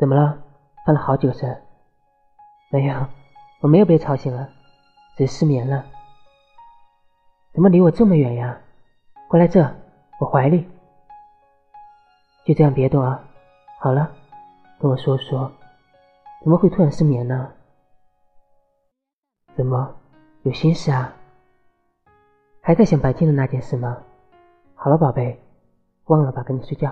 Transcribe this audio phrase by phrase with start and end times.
[0.00, 0.42] 怎么了？
[0.86, 1.62] 翻了好几个身
[2.70, 3.06] 没有
[3.60, 4.48] 我没有被吵醒了
[5.14, 5.84] 只是失眠了。
[7.52, 8.58] 怎么离我这么远呀？
[9.28, 9.60] 过来这
[10.18, 10.66] 我怀里。
[12.46, 13.22] 就这样别动啊
[13.78, 14.10] 好了
[14.78, 15.52] 跟我说说
[16.42, 17.52] 怎么会突然失眠呢？
[19.54, 19.94] 怎么
[20.44, 21.12] 有心事啊？
[22.62, 23.98] 还在想白天的那件事吗？
[24.74, 25.38] 好了宝贝
[26.06, 26.90] 忘了吧赶紧睡觉。